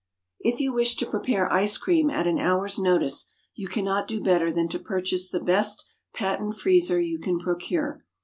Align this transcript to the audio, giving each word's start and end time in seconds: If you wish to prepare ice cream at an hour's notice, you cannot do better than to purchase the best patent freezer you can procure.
If 0.39 0.59
you 0.59 0.73
wish 0.73 0.95
to 0.95 1.05
prepare 1.05 1.47
ice 1.53 1.77
cream 1.77 2.09
at 2.09 2.25
an 2.25 2.39
hour's 2.39 2.79
notice, 2.79 3.31
you 3.53 3.67
cannot 3.67 4.07
do 4.07 4.19
better 4.19 4.51
than 4.51 4.67
to 4.69 4.79
purchase 4.79 5.29
the 5.29 5.39
best 5.39 5.85
patent 6.11 6.55
freezer 6.57 6.99
you 6.99 7.19
can 7.19 7.37
procure. 7.37 8.03